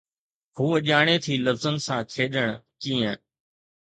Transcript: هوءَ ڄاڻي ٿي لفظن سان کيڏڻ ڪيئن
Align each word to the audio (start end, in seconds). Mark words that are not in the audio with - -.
هوءَ 0.57 0.75
ڄاڻي 0.87 1.15
ٿي 1.23 1.33
لفظن 1.45 1.75
سان 1.85 2.01
کيڏڻ 2.13 2.47
ڪيئن 2.81 3.15